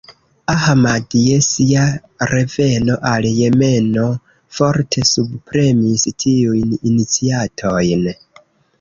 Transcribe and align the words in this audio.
Ahmad 0.51 1.11
je 1.25 1.35
sia 1.47 1.83
reveno 2.31 2.97
al 3.11 3.29
Jemeno 3.41 4.09
forte 4.61 5.07
subpremis 5.13 6.11
tiujn 6.27 6.77
iniciatojn. 6.83 8.15